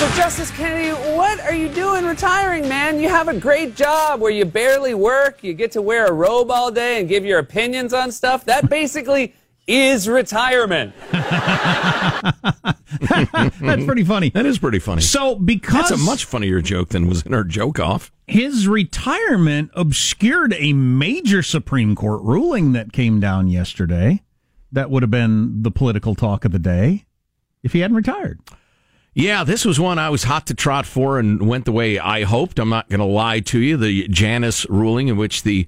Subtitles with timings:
[0.00, 2.98] Also, Justice Kennedy, what are you doing retiring, man?
[2.98, 6.50] You have a great job where you barely work, you get to wear a robe
[6.50, 8.46] all day and give your opinions on stuff.
[8.46, 9.34] That basically
[9.66, 10.94] is retirement.
[11.12, 11.44] That's
[13.84, 14.30] pretty funny.
[14.30, 15.02] That is pretty funny.
[15.02, 18.10] So, because That's a much funnier joke than was in our joke off.
[18.26, 24.22] his retirement obscured a major Supreme Court ruling that came down yesterday,
[24.72, 27.04] that would have been the political talk of the day
[27.62, 28.40] if he hadn't retired.
[29.12, 32.22] Yeah, this was one I was hot to trot for and went the way I
[32.22, 32.60] hoped.
[32.60, 33.76] I'm not going to lie to you.
[33.76, 35.66] The Janus ruling, in which the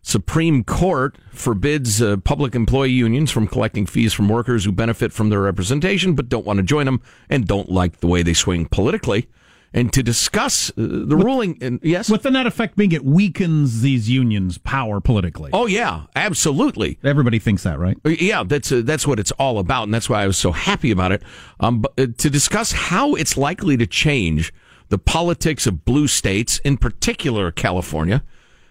[0.00, 5.28] Supreme Court forbids uh, public employee unions from collecting fees from workers who benefit from
[5.28, 8.64] their representation but don't want to join them and don't like the way they swing
[8.66, 9.28] politically.
[9.74, 13.82] And to discuss uh, the ruling, and yes, With the net effect being it weakens
[13.82, 15.50] these unions' power politically.
[15.52, 16.98] oh yeah, absolutely.
[17.04, 17.98] Everybody thinks that, right?
[18.04, 20.90] Yeah, that's uh, that's what it's all about, and that's why I was so happy
[20.90, 21.22] about it.
[21.60, 24.52] Um, but, uh, to discuss how it's likely to change
[24.88, 28.22] the politics of blue states, in particular California,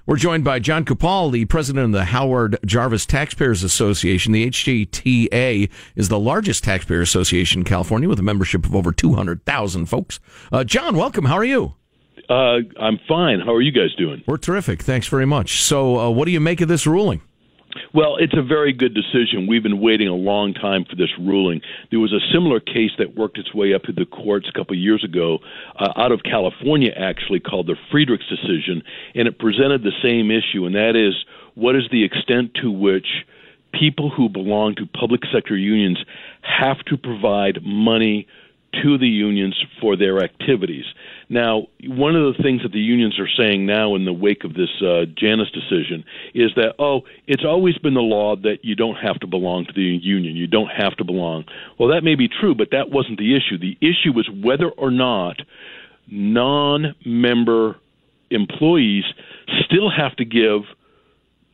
[0.08, 4.32] we're joined by John Coupal, the president of the Howard Jarvis Taxpayers Association.
[4.32, 9.14] The HJTA is the largest taxpayer association in California with a membership of over two
[9.14, 10.20] hundred thousand folks.
[10.52, 11.26] Uh, John, welcome.
[11.26, 11.76] How are you?
[12.30, 13.42] Uh, I'm fine.
[13.42, 14.24] How are you guys doing?
[14.26, 14.82] We're terrific.
[14.82, 15.62] Thanks very much.
[15.62, 17.22] So, uh, what do you make of this ruling?
[17.94, 19.48] Well, it's a very good decision.
[19.48, 21.62] We've been waiting a long time for this ruling.
[21.92, 24.76] There was a similar case that worked its way up through the courts a couple
[24.76, 25.40] of years ago,
[25.78, 28.84] uh, out of California, actually, called the Friedrichs decision,
[29.16, 31.14] and it presented the same issue, and that is
[31.56, 33.08] what is the extent to which
[33.74, 36.00] people who belong to public sector unions
[36.42, 38.28] have to provide money
[38.84, 40.86] to the unions for their activities.
[41.30, 44.54] Now, one of the things that the unions are saying now in the wake of
[44.54, 48.96] this uh, Janus decision is that, oh, it's always been the law that you don't
[48.96, 50.38] have to belong to the union.
[50.38, 51.44] You don't have to belong.
[51.78, 53.58] Well, that may be true, but that wasn't the issue.
[53.58, 55.42] The issue was whether or not
[56.10, 57.76] non member
[58.30, 59.04] employees
[59.66, 60.62] still have to give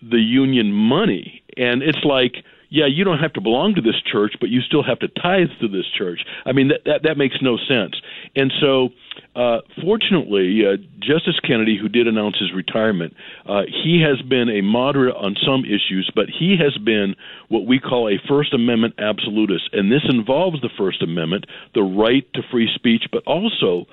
[0.02, 1.42] the union money.
[1.58, 2.36] And it's like,
[2.70, 5.50] yeah, you don't have to belong to this church, but you still have to tithe
[5.62, 6.26] to this church.
[6.46, 7.94] I mean, that that, that makes no sense.
[8.36, 8.90] And so,
[9.36, 13.14] uh, fortunately, uh, Justice Kennedy, who did announce his retirement,
[13.48, 17.16] uh, he has been a moderate on some issues, but he has been
[17.50, 22.26] what we call a First Amendment absolutist, and this involves the First Amendment, the right
[22.34, 23.86] to free speech, but also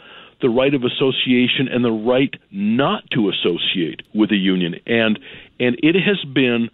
[0.42, 4.74] the right of association and the right not to associate with a union.
[4.86, 5.18] And
[5.58, 6.70] and it has been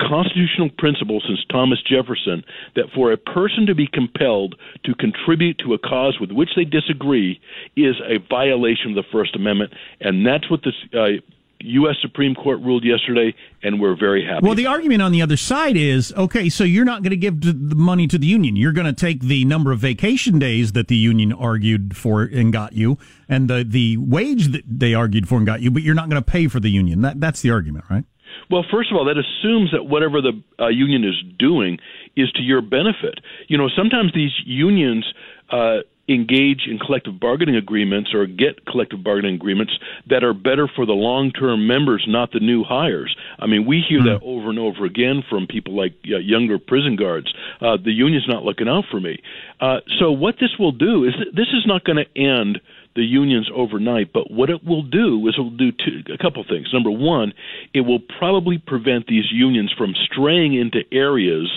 [0.00, 2.44] constitutional principle since Thomas Jefferson
[2.76, 6.64] that for a person to be compelled to contribute to a cause with which they
[6.64, 7.40] disagree
[7.76, 11.20] is a violation of the First Amendment, and that's what this uh,
[11.64, 11.96] U.S.
[12.02, 14.44] Supreme Court ruled yesterday, and we're very happy.
[14.44, 17.40] Well, the argument on the other side is okay, so you're not going to give
[17.40, 18.56] the money to the union.
[18.56, 22.52] You're going to take the number of vacation days that the union argued for and
[22.52, 22.98] got you,
[23.28, 26.22] and the, the wage that they argued for and got you, but you're not going
[26.22, 27.00] to pay for the union.
[27.00, 28.04] That, that's the argument, right?
[28.50, 31.78] Well, first of all, that assumes that whatever the uh, union is doing
[32.16, 33.20] is to your benefit.
[33.48, 35.06] You know, sometimes these unions
[35.50, 35.78] uh,
[36.08, 39.72] engage in collective bargaining agreements or get collective bargaining agreements
[40.08, 43.14] that are better for the long term members, not the new hires.
[43.38, 44.20] I mean, we hear mm-hmm.
[44.20, 47.32] that over and over again from people like uh, younger prison guards.
[47.60, 49.22] Uh, the union's not looking out for me.
[49.60, 52.60] Uh, so, what this will do is th- this is not going to end
[52.94, 56.44] the unions overnight, but what it will do is it will do two, a couple
[56.44, 56.68] things.
[56.72, 57.32] Number one,
[57.72, 61.50] it will probably prevent these unions from straying into areas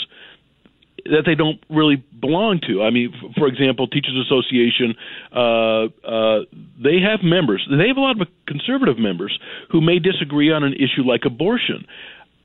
[1.06, 2.84] that they don't really belong to.
[2.84, 4.95] I mean, for example, Teachers Association,
[5.31, 6.39] uh, uh,
[6.84, 7.66] they have members.
[7.69, 9.38] They have a lot of conservative members
[9.69, 11.86] who may disagree on an issue like abortion.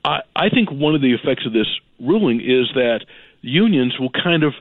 [0.05, 1.67] I, I think one of the effects of this
[1.99, 3.05] ruling is that
[3.41, 4.53] unions will kind of,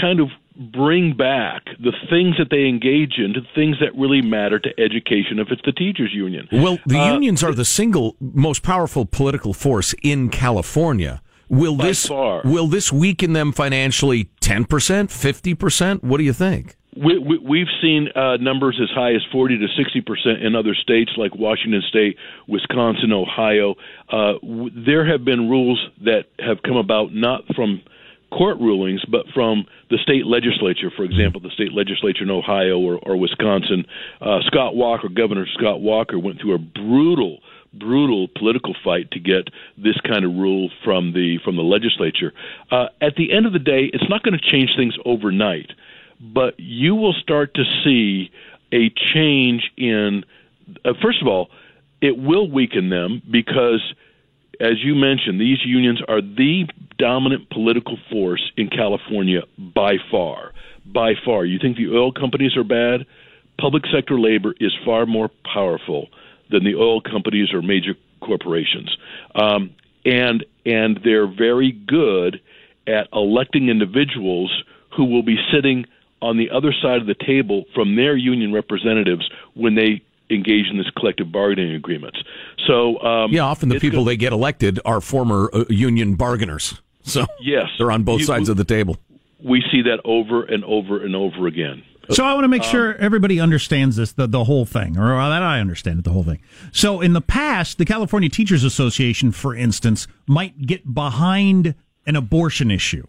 [0.00, 0.28] kind of
[0.72, 5.38] bring back the things that they engage in to things that really matter to education
[5.38, 6.48] if it's the teachers union.
[6.50, 11.22] Well, the uh, unions are the single most powerful political force in California.
[11.48, 12.42] Will this far.
[12.44, 16.02] will this weaken them financially 10%, 50%?
[16.02, 16.74] What do you think?
[16.96, 20.74] We, we, have seen uh, numbers as high as 40 to 60 percent in other
[20.74, 22.16] states like Washington State,
[22.48, 23.74] Wisconsin, Ohio.
[24.10, 27.82] Uh, w- there have been rules that have come about not from
[28.36, 30.90] court rulings, but from the state legislature.
[30.94, 33.86] For example, the state legislature in Ohio or, or Wisconsin.
[34.20, 37.38] Uh, Scott Walker, Governor Scott Walker, went through a brutal
[37.78, 42.32] brutal political fight to get this kind of rule from the from the legislature.
[42.70, 45.70] Uh, at the end of the day, it's not going to change things overnight,
[46.20, 48.30] but you will start to see
[48.72, 50.24] a change in.
[50.84, 51.48] Uh, first of all,
[52.00, 53.94] it will weaken them because
[54.60, 56.66] as you mentioned, these unions are the
[56.98, 59.42] dominant political force in California
[59.74, 60.52] by far.
[60.84, 61.44] By far.
[61.44, 63.06] You think the oil companies are bad?
[63.60, 66.08] Public sector labor is far more powerful
[66.50, 68.96] than the oil companies or major corporations.
[69.34, 72.40] Um, and and they're very good
[72.86, 74.62] at electing individuals
[74.96, 75.84] who will be sitting
[76.22, 80.76] on the other side of the table from their union representatives when they engage in
[80.78, 82.18] this collective bargaining agreements.
[82.66, 86.80] So um, yeah, often the people they get elected are former uh, union bargainers.
[87.06, 88.96] So yes, they're on both you, sides of the table.
[89.42, 91.82] We see that over and over and over again.
[92.10, 95.08] So I want to make um, sure everybody understands this, the, the whole thing, or
[95.08, 96.40] that I understand it, the whole thing.
[96.72, 101.74] So in the past, the California Teachers Association, for instance, might get behind
[102.06, 103.06] an abortion issue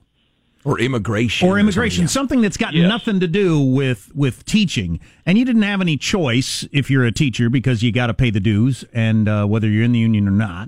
[0.66, 2.88] or immigration or immigration or something, something, that's got yes.
[2.88, 7.12] nothing to do with with teaching and you didn't have any choice if you're a
[7.12, 10.28] teacher because you got to pay the dues and uh, whether you're in the union
[10.28, 10.68] or not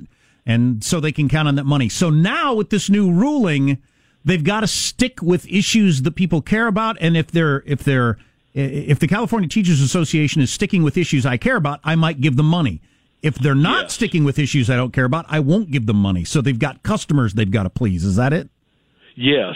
[0.50, 1.89] and so they can count on that money.
[1.89, 3.77] So now with this new ruling
[4.25, 8.18] they've got to stick with issues that people care about and if they're if they're
[8.53, 12.36] if the California Teachers Association is sticking with issues I care about I might give
[12.36, 12.82] them money.
[13.22, 13.94] If they're not yes.
[13.94, 16.25] sticking with issues I don't care about I won't give them money.
[16.25, 18.03] So they've got customers they've got to please.
[18.03, 18.50] Is that it?
[19.15, 19.56] Yes,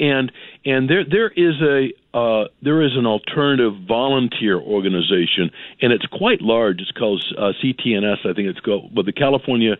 [0.00, 0.32] and
[0.64, 5.50] and there there is a uh, there is an alternative volunteer organization,
[5.80, 6.80] and it's quite large.
[6.80, 9.76] It's called uh, CTNS, I think it's called, but the California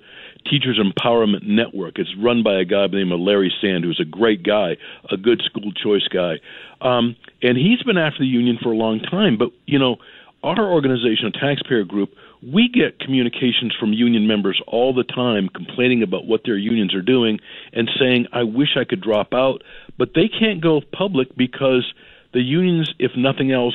[0.51, 1.99] Teachers Empowerment Network.
[1.99, 4.77] It's run by a guy by the name of Larry Sand, who's a great guy,
[5.11, 6.37] a good school choice guy,
[6.81, 9.37] um, and he's been after the union for a long time.
[9.39, 9.97] But you know,
[10.43, 12.11] our organization, a taxpayer group,
[12.43, 17.03] we get communications from union members all the time complaining about what their unions are
[17.03, 17.41] doing
[17.73, 19.63] and saying, I wish I could drop out.
[19.99, 21.93] But they can't go public because
[22.33, 23.75] the unions, if nothing else,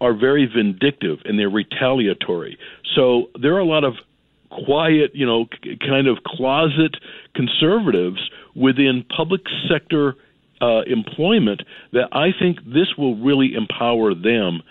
[0.00, 2.58] are very vindictive and they're retaliatory.
[2.94, 3.94] So there are a lot of
[4.50, 5.46] quiet, you know,
[5.80, 6.96] kind of closet
[7.34, 10.16] conservatives within public sector
[10.60, 14.62] uh, employment that I think this will really empower them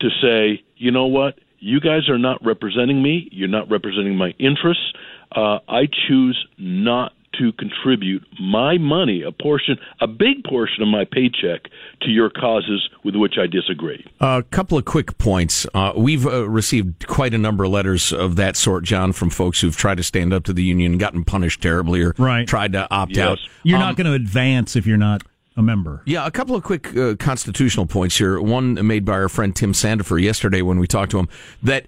[0.00, 3.28] to say, you know what, you guys are not representing me.
[3.32, 4.92] You're not representing my interests.
[5.34, 11.04] Uh, I choose not to contribute my money, a portion, a big portion of my
[11.04, 11.70] paycheck,
[12.02, 14.04] to your causes with which I disagree.
[14.20, 15.66] A couple of quick points.
[15.74, 19.60] Uh, we've uh, received quite a number of letters of that sort, John, from folks
[19.60, 22.46] who've tried to stand up to the union and gotten punished terribly or right.
[22.46, 23.28] tried to opt yes.
[23.28, 23.38] out.
[23.62, 25.22] You're um, not going to advance if you're not
[25.56, 26.02] a member.
[26.04, 28.40] Yeah, a couple of quick uh, constitutional points here.
[28.40, 31.28] One made by our friend Tim Sandefur yesterday when we talked to him
[31.62, 31.86] that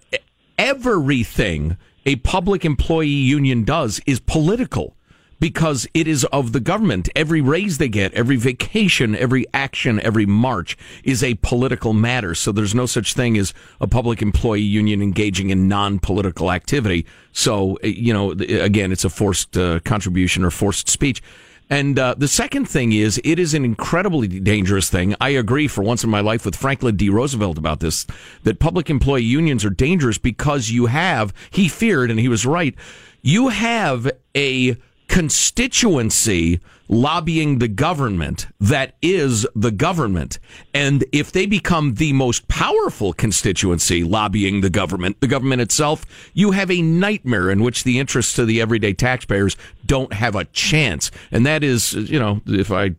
[0.58, 1.76] everything
[2.06, 4.96] a public employee union does is political
[5.40, 7.08] because it is of the government.
[7.14, 12.34] Every raise they get, every vacation, every action, every march is a political matter.
[12.34, 17.06] So there's no such thing as a public employee union engaging in non-political activity.
[17.32, 21.22] So, eh, you know, again, it's a forced uh, contribution or forced speech.
[21.70, 25.14] And uh, the second thing is, it is an incredibly dangerous thing.
[25.20, 27.10] I agree for once in my life with Franklin D.
[27.10, 28.06] Roosevelt about this,
[28.44, 32.74] that public employee unions are dangerous because you have, he feared, and he was right,
[33.20, 34.76] you have a
[35.08, 40.38] constituency lobbying the government that is the government.
[40.72, 46.52] And if they become the most powerful constituency lobbying the government, the government itself, you
[46.52, 51.10] have a nightmare in which the interests of the everyday taxpayers don't have a chance.
[51.30, 52.94] And that is, you know, if I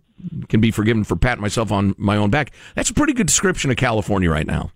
[0.50, 3.72] can be forgiven for patting myself on my own back, that's a pretty good description
[3.72, 4.72] of California right now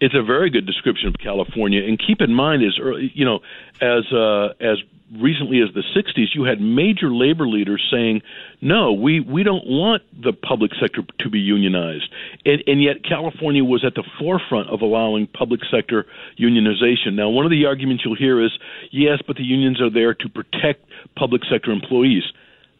[0.00, 1.82] it's a very good description of California.
[1.84, 2.78] And keep in mind, is
[3.14, 3.40] you know,
[3.80, 4.78] as uh, as
[5.16, 8.22] recently as the 60s, you had major labor leaders saying,
[8.60, 12.12] no, we, we don't want the public sector to be unionized.
[12.44, 16.06] And, and yet California was at the forefront of allowing public sector
[16.38, 17.14] unionization.
[17.14, 18.52] Now, one of the arguments you'll hear is,
[18.90, 20.84] yes, but the unions are there to protect
[21.16, 22.24] public sector employees.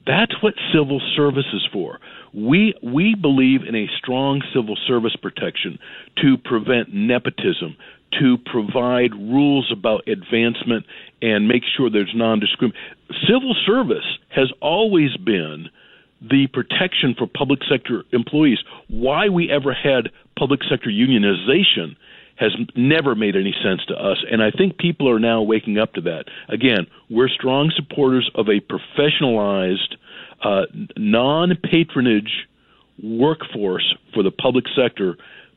[0.06, 2.00] That's what civil service is for.
[2.32, 5.78] We we believe in a strong civil service protection
[6.22, 7.76] to prevent nepotism,
[8.20, 10.86] to provide rules about advancement
[11.20, 12.80] and make sure there's non discrimination.
[13.26, 15.68] Civil service has always been
[16.20, 18.58] the protection for public sector employees.
[18.88, 21.96] Why we ever had public sector unionization
[22.36, 24.18] has never made any sense to us.
[24.30, 26.26] And I think people are now waking up to that.
[26.48, 29.96] Again, we're strong supporters of a professionalized,
[30.42, 32.46] uh, non patronage
[33.02, 35.16] workforce for the public sector,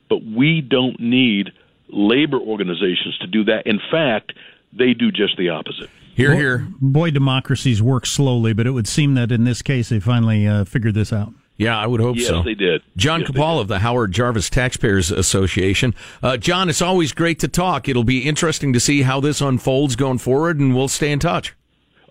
[0.09, 1.51] but we don't need
[1.91, 3.67] labor organizations to do that.
[3.67, 4.33] In fact,
[4.73, 5.89] they do just the opposite.
[6.15, 6.67] Here, here.
[6.79, 10.65] Boy, democracies work slowly, but it would seem that in this case they finally uh,
[10.65, 11.33] figured this out.
[11.57, 12.37] Yeah, I would hope yes, so.
[12.37, 12.81] Yes, they did.
[12.97, 15.93] John yes, Coupal of the Howard Jarvis Taxpayers Association.
[16.23, 17.87] Uh, John, it's always great to talk.
[17.87, 21.53] It'll be interesting to see how this unfolds going forward, and we'll stay in touch.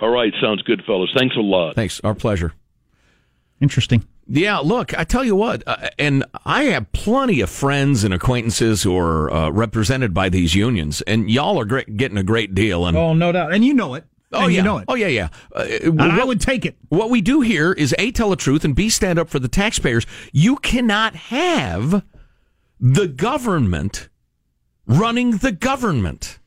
[0.01, 1.11] All right, sounds good, fellas.
[1.17, 1.75] Thanks a lot.
[1.75, 2.01] Thanks.
[2.05, 2.53] Our pleasure.
[3.61, 4.05] Interesting.
[4.33, 8.85] Yeah, look, I tell you what, uh, and I have plenty of friends and acquaintances
[8.85, 12.87] who are uh, represented by these unions, and y'all are great, getting a great deal.
[12.87, 14.05] And oh, no doubt, and you know it.
[14.33, 14.85] Oh and yeah, you know it.
[14.87, 15.29] Oh yeah, yeah.
[15.53, 16.77] Uh, and what, I would take it.
[16.91, 19.49] What we do here is a tell the truth and b stand up for the
[19.49, 20.07] taxpayers.
[20.33, 22.05] You cannot have
[22.79, 24.09] the government
[24.87, 26.39] running the government.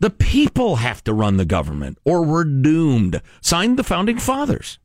[0.00, 3.22] The people have to run the government, or we're doomed.
[3.40, 4.80] Signed the founding fathers.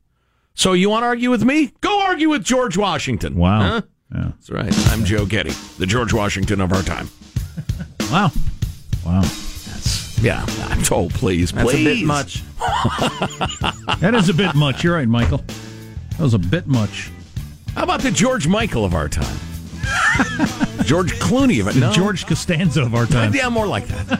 [0.54, 1.72] So you want to argue with me?
[1.80, 3.36] Go argue with George Washington.
[3.36, 3.60] Wow.
[3.60, 3.82] Huh?
[4.14, 4.22] Yeah.
[4.24, 4.88] That's right.
[4.88, 7.08] I'm Joe Getty, the George Washington of our time.
[8.10, 8.30] wow.
[9.06, 9.20] Wow.
[9.22, 10.44] That's yeah.
[10.68, 11.14] I'm told.
[11.14, 11.86] Please, That's please.
[11.86, 12.42] a bit much.
[14.00, 14.84] that is a bit much.
[14.84, 15.44] You're right, Michael.
[16.10, 17.10] That was a bit much.
[17.74, 19.38] How about the George Michael of our time?
[20.84, 21.74] George Clooney of it.
[21.74, 21.92] The no.
[21.92, 23.32] George Costanza of our time.
[23.32, 24.10] Yeah, more like that.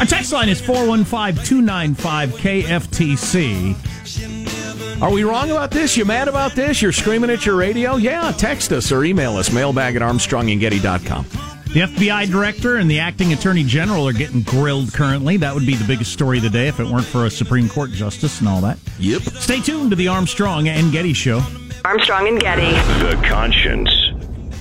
[0.00, 3.76] Our text line is 415 295 KFTC.
[5.02, 5.96] Are we wrong about this?
[5.96, 6.80] You mad about this?
[6.80, 7.96] You're screaming at your radio?
[7.96, 11.24] Yeah, text us or email us, mailbag at armstrongandgetty.com.
[11.74, 15.36] The FBI director and the acting attorney general are getting grilled currently.
[15.36, 17.68] That would be the biggest story of the day if it weren't for a Supreme
[17.68, 18.78] Court justice and all that.
[19.00, 19.22] Yep.
[19.22, 21.42] Stay tuned to the Armstrong and Getty Show.
[21.84, 22.70] Armstrong and Getty.
[23.02, 23.90] The conscience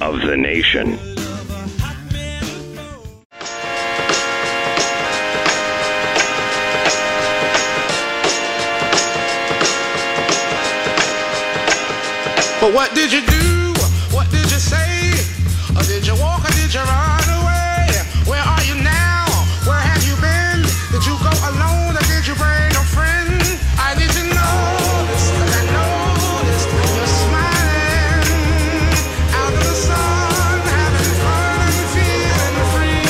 [0.01, 1.12] of the nation.
[12.73, 13.73] What did you do?
[14.09, 15.13] What did you say?
[15.77, 17.85] Or did you walk or did you run away?
[18.25, 19.25] Where are you now?
[19.69, 20.65] Where have you been?
[20.89, 23.29] Did you go alone or did you bring a friend?
[23.77, 24.57] I need to know
[25.05, 26.17] this, I know
[26.49, 26.65] this.
[26.97, 28.25] You're smiling
[29.37, 33.05] out of the sun, having fun and feeling free.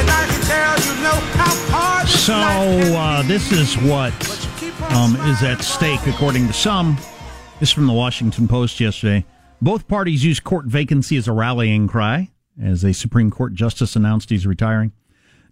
[0.00, 2.40] And I can tell you know how hard So,
[2.96, 4.16] uh, this is what
[4.90, 6.96] um, is at stake, according to some.
[7.60, 9.24] This is from the Washington Post yesterday.
[9.60, 12.30] Both parties use court vacancy as a rallying cry,
[12.62, 14.92] as a Supreme Court justice announced he's retiring.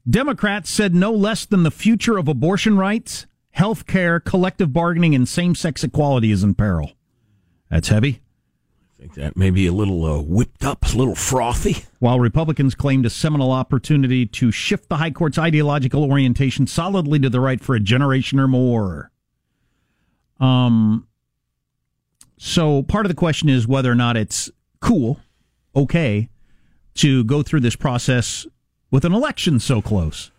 [0.08, 5.28] Democrats said no less than the future of abortion rights health care, collective bargaining, and
[5.28, 6.92] same sex equality is in peril.
[7.70, 8.20] That's heavy.
[8.98, 11.86] I think that may be a little uh, whipped up, a little frothy.
[11.98, 17.30] While Republicans claimed a seminal opportunity to shift the High Court's ideological orientation solidly to
[17.30, 19.10] the right for a generation or more.
[20.38, 21.08] Um,
[22.38, 24.50] so part of the question is whether or not it's
[24.80, 25.20] cool,
[25.74, 26.28] okay,
[26.94, 28.46] to go through this process
[28.90, 30.30] with an election so close.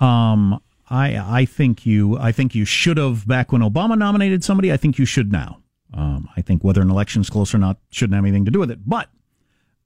[0.00, 4.72] Um, I I think you I think you should have back when Obama nominated somebody.
[4.72, 5.58] I think you should now.
[5.94, 8.70] Um, I think whether an election's close or not shouldn't have anything to do with
[8.70, 8.80] it.
[8.86, 9.08] But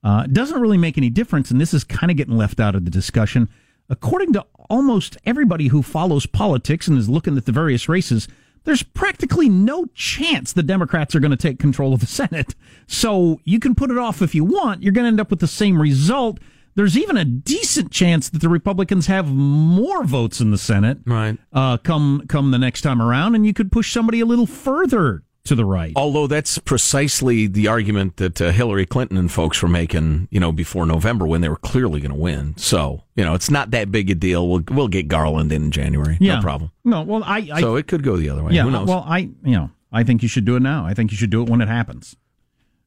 [0.03, 2.75] uh, it doesn't really make any difference, and this is kind of getting left out
[2.75, 3.49] of the discussion.
[3.89, 8.27] According to almost everybody who follows politics and is looking at the various races,
[8.63, 12.55] there's practically no chance the Democrats are going to take control of the Senate.
[12.87, 14.83] So you can put it off if you want.
[14.83, 16.39] You're going to end up with the same result.
[16.75, 21.37] There's even a decent chance that the Republicans have more votes in the Senate, right?
[21.51, 25.23] Uh, come come the next time around, and you could push somebody a little further
[25.43, 25.93] to the right.
[25.95, 30.51] Although that's precisely the argument that uh, Hillary Clinton and folks were making, you know,
[30.51, 32.55] before November when they were clearly going to win.
[32.57, 34.47] So, you know, it's not that big a deal.
[34.47, 36.17] We'll we'll get Garland in January.
[36.19, 36.35] Yeah.
[36.35, 36.71] No problem.
[36.83, 38.53] No, well, I, I so it could go the other way.
[38.53, 38.63] yeah.
[38.63, 38.87] Who knows?
[38.87, 40.85] Well, I you know I think you should do it now.
[40.85, 42.15] I think you should do it when it happens,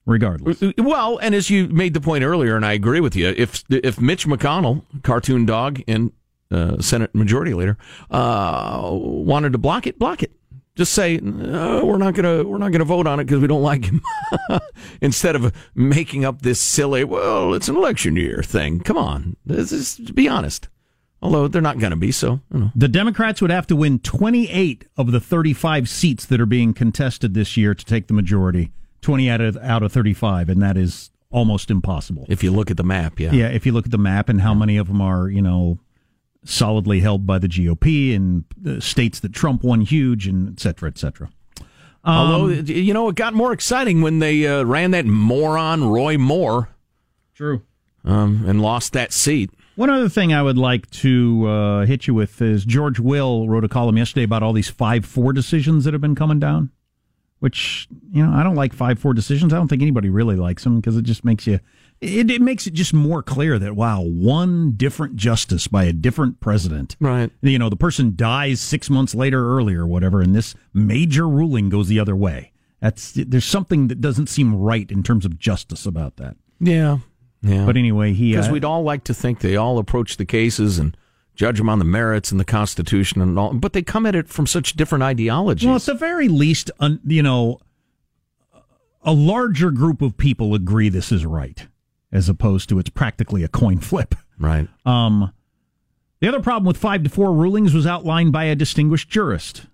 [0.07, 0.63] regardless.
[0.79, 4.01] Well, and as you made the point earlier, and I agree with you, if if
[4.01, 6.13] Mitch McConnell, cartoon dog and
[6.51, 7.77] uh, Senate Majority Leader,
[8.11, 10.31] uh, wanted to block it, block it.
[10.77, 13.63] Just say no, we're not gonna we're not gonna vote on it because we don't
[13.63, 14.03] like him.
[15.01, 18.81] Instead of making up this silly, well, it's an election year thing.
[18.81, 20.69] Come on, this is, be honest.
[21.23, 22.71] Although they're not going to be, so you know.
[22.75, 27.33] The Democrats would have to win 28 of the 35 seats that are being contested
[27.33, 28.73] this year to take the majority.
[29.01, 32.27] 20 out of out of 35, and that is almost impossible.
[32.29, 34.41] If you look at the map, yeah, Yeah, if you look at the map and
[34.41, 35.79] how many of them are, you know,
[36.45, 40.89] solidly held by the GOP and the states that Trump won huge, and et cetera,
[40.89, 41.31] et cetera.
[42.05, 46.69] Although you know, it got more exciting when they uh, ran that moron Roy Moore.
[47.35, 47.63] True.
[48.05, 49.51] Um, and lost that seat.
[49.77, 53.65] One other thing I would like to uh, hit you with is George Will wrote
[53.65, 56.71] a column yesterday about all these 5 4 decisions that have been coming down,
[57.41, 59.53] which, you know, I don't like 5 4 decisions.
[59.53, 61.59] I don't think anybody really likes them because it just makes you,
[62.05, 66.41] it, it makes it just more clear that, wow, one different justice by a different
[66.41, 66.97] president.
[67.01, 67.31] Right.
[67.43, 71.69] You know, the person dies six months later, earlier, or whatever, and this major ruling
[71.69, 72.53] goes the other way.
[72.81, 76.37] That's there's something that doesn't seem right in terms of justice about that.
[76.61, 76.99] Yeah,
[77.41, 77.65] yeah.
[77.65, 80.79] But anyway, he because uh, we'd all like to think they all approach the cases
[80.79, 80.95] and
[81.35, 84.29] judge them on the merits and the Constitution and all, but they come at it
[84.29, 85.67] from such different ideologies.
[85.67, 87.59] Well, at the very least, un, you know,
[89.03, 91.67] a larger group of people agree this is right,
[92.15, 94.15] as opposed to it's practically a coin flip.
[94.39, 94.69] right.
[94.87, 95.33] Um,
[96.21, 99.67] the other problem with five to four rulings was outlined by a distinguished jurist.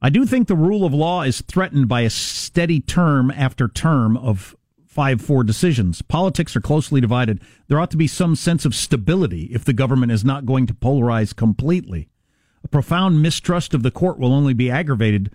[0.00, 4.16] I do think the rule of law is threatened by a steady term after term
[4.16, 4.54] of
[4.86, 6.02] five four decisions.
[6.02, 7.40] Politics are closely divided.
[7.66, 10.74] There ought to be some sense of stability if the government is not going to
[10.74, 12.10] polarize completely.
[12.62, 15.32] A profound mistrust of the court will only be aggravated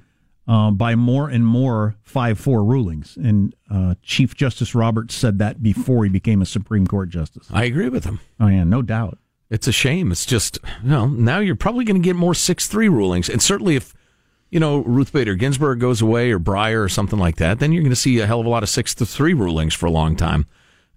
[0.48, 3.18] uh, by more and more 5 4 rulings.
[3.18, 7.48] And uh, Chief Justice Roberts said that before he became a Supreme Court justice.
[7.52, 8.20] I agree with him.
[8.40, 9.18] Oh, yeah, no doubt.
[9.50, 10.12] It's a shame.
[10.12, 13.30] It's just, you know, now you're probably going to get more 6 3 rulings.
[13.30, 13.94] And certainly if,
[14.50, 17.84] you know, Ruth Bader Ginsburg goes away or Breyer or something like that, then you're
[17.84, 19.92] going to see a hell of a lot of 6 to 3 rulings for a
[19.92, 20.48] long time.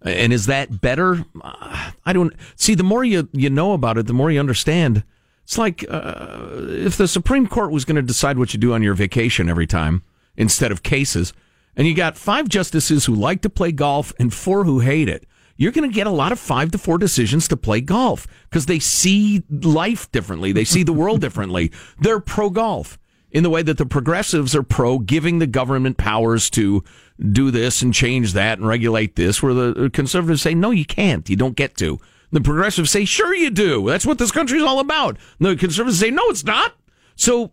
[0.03, 1.25] And is that better?
[1.43, 2.75] Uh, I don't see.
[2.75, 5.05] The more you, you know about it, the more you understand.
[5.51, 8.85] It's like uh, if the Supreme Court was going to decide what you do on
[8.85, 10.05] your vacation every time
[10.37, 11.33] instead of cases,
[11.75, 15.27] and you got five justices who like to play golf and four who hate it.
[15.57, 18.67] You're going to get a lot of five to four decisions to play golf because
[18.67, 20.53] they see life differently.
[20.53, 21.73] They see the world differently.
[21.99, 22.97] They're pro golf
[23.33, 26.85] in the way that the progressives are pro giving the government powers to
[27.33, 31.29] do this and change that and regulate this, where the conservatives say, no, you can't.
[31.29, 31.99] You don't get to.
[32.33, 33.87] The progressives say, sure you do.
[33.89, 35.17] That's what this country's all about.
[35.39, 36.75] And the conservatives say, no, it's not.
[37.17, 37.53] So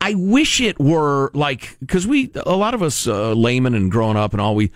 [0.00, 4.16] I, wish it were like, because we, a lot of us uh, laymen and growing
[4.16, 4.70] up and all, we,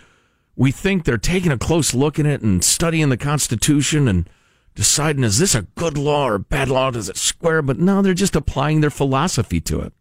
[0.56, 4.28] we think they're taking a close look at it and studying the Constitution and
[4.74, 6.90] deciding, is this a good law or a bad law?
[6.90, 7.62] Does it square?
[7.62, 9.92] But no, they're just applying their philosophy to it.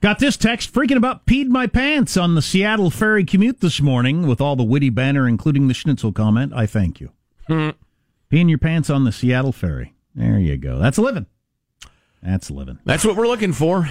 [0.00, 4.26] Got this text freaking about peed my pants on the Seattle ferry commute this morning
[4.26, 6.52] with all the witty banner, including the schnitzel comment.
[6.54, 7.10] I thank you.
[7.48, 9.94] Peeing your pants on the Seattle ferry.
[10.14, 10.78] There you go.
[10.78, 11.26] That's living.
[12.22, 12.78] That's living.
[12.84, 13.88] That's what we're looking for.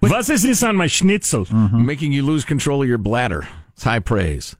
[0.00, 1.46] Was ist this on my schnitzel?
[1.72, 3.48] Making you lose control of your bladder.
[3.74, 4.56] It's high praise.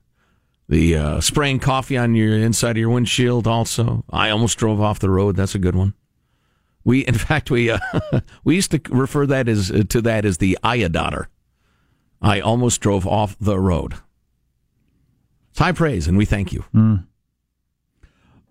[0.67, 4.03] The uh, spraying coffee on your inside of your windshield also.
[4.09, 5.35] I almost drove off the road.
[5.35, 5.93] That's a good one.
[6.83, 7.79] We, in fact, we uh,
[8.43, 11.25] we used to refer that as to that as the Iodotter.
[12.21, 13.95] I almost drove off the road.
[15.51, 16.65] It's high praise, and we thank you.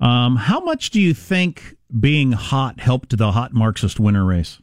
[0.01, 4.61] Um, how much do you think being hot helped the hot Marxist winter race?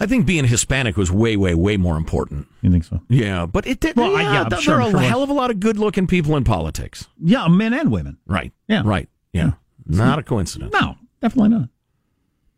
[0.00, 2.48] I think being Hispanic was way, way, way more important.
[2.62, 3.00] You think so?
[3.08, 3.96] Yeah, but it did.
[3.96, 5.50] Well, yeah, I- yeah, I'm there sure- are I'm a sure hell of a lot
[5.50, 7.06] of good-looking people in politics.
[7.22, 8.18] Yeah, men and women.
[8.26, 8.52] Right.
[8.68, 8.82] Yeah.
[8.84, 9.08] Right.
[9.32, 9.52] Yeah.
[9.86, 10.72] Not a coincidence.
[10.72, 11.68] No, definitely not.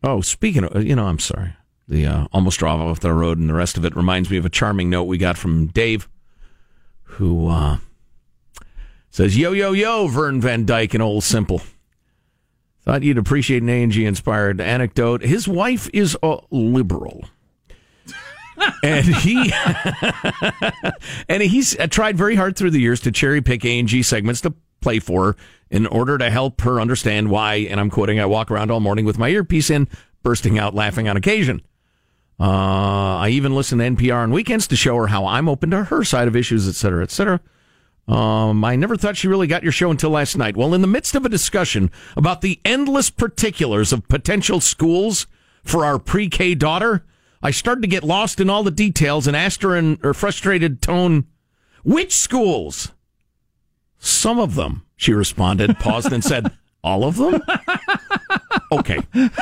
[0.03, 1.53] Oh, speaking of, you know, I'm sorry.
[1.89, 4.45] The uh, almost drove off the road and the rest of it reminds me of
[4.47, 6.09] a charming note we got from Dave,
[7.03, 7.79] who uh,
[9.11, 11.61] says, "Yo, yo, yo, Vern Van Dyke and Old Simple.
[12.87, 15.21] Thought you'd appreciate an A&G inspired anecdote.
[15.23, 17.25] His wife is a liberal."
[18.83, 19.53] and he
[21.29, 24.99] and he's tried very hard through the years to cherry pick A&G segments to play
[24.99, 25.37] for her
[25.69, 29.05] in order to help her understand why, and I'm quoting, I walk around all morning
[29.05, 29.89] with my earpiece in,
[30.23, 31.63] bursting out laughing on occasion.
[32.39, 35.85] Uh, I even listen to NPR on weekends to show her how I'm open to
[35.85, 37.41] her side of issues, et cetera, et cetera.
[38.09, 40.57] Um, I never thought she really got your show until last night.
[40.57, 45.27] Well, in the midst of a discussion about the endless particulars of potential schools
[45.65, 47.05] for our pre-K daughter,
[47.43, 50.81] I started to get lost in all the details and asked her in her frustrated
[50.81, 51.27] tone,
[51.83, 52.93] "Which schools?"
[53.99, 56.53] Some of them, she responded, paused, and said,
[56.85, 57.43] "All of them."
[58.73, 58.99] Okay,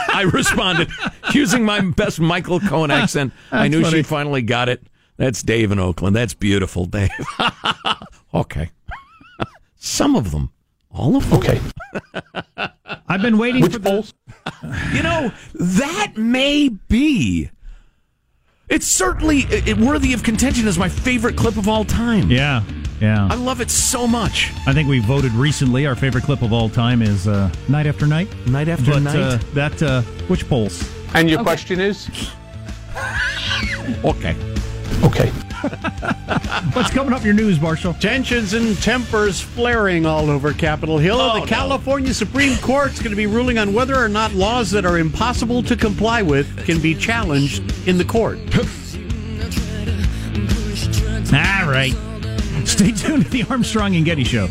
[0.09, 0.91] I responded
[1.33, 3.33] using my best Michael Cohen accent.
[3.53, 3.99] I knew funny.
[3.99, 4.83] she finally got it.
[5.17, 6.15] That's Dave in Oakland.
[6.17, 7.11] That's beautiful, Dave.
[8.35, 8.71] okay,
[9.77, 10.51] some of them,
[10.91, 11.39] all of them.
[11.39, 11.61] Okay,
[13.09, 14.13] I've been waiting for the.
[14.95, 17.51] you know that may be.
[18.69, 22.31] It's certainly it, it worthy of contention as my favorite clip of all time.
[22.31, 22.63] Yeah,
[23.01, 23.29] yeah.
[23.31, 24.53] I love it so much.
[24.67, 25.87] I think we voted recently.
[25.87, 29.17] Our favorite clip of all time is uh, "Night After Night." Night after But, night.
[29.17, 30.91] Uh, that uh, which polls?
[31.15, 32.09] And your question is?
[34.05, 34.35] okay.
[35.05, 35.31] Okay.
[36.73, 37.95] What's coming up in your news, Marshall?
[37.95, 41.21] Tensions and tempers flaring all over Capitol Hill.
[41.21, 41.47] Oh, the no.
[41.47, 45.63] California Supreme Court's going to be ruling on whether or not laws that are impossible
[45.65, 48.39] to comply with can be challenged in the court.
[51.33, 51.95] All right.
[52.67, 54.49] Stay tuned to the Armstrong and Getty Show.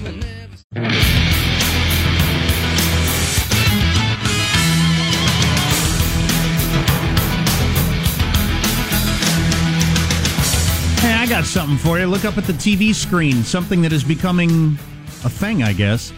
[11.44, 12.06] Got something for you.
[12.06, 13.44] Look up at the TV screen.
[13.44, 14.78] Something that is becoming
[15.26, 16.14] a thing, I guess.